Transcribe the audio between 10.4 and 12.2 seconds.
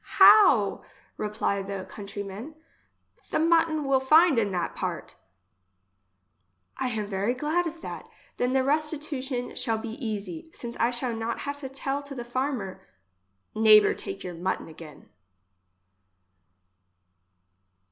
since I shall not have to tell to